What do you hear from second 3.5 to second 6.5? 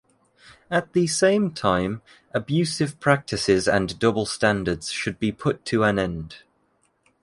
and double standards should be put to an end.